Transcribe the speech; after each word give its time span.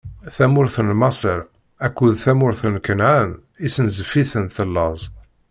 Tamurt 0.35 0.75
n 0.87 0.89
Maṣer 0.99 1.39
akked 1.85 2.11
tmurt 2.23 2.61
n 2.73 2.75
Kanɛan 2.85 3.29
issenzef-itent 3.65 4.57
laẓ. 4.75 5.01